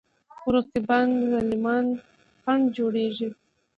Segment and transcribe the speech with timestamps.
[0.39, 1.85] خو رقیبان ظالمان
[2.41, 3.29] خنډ جوړېږي.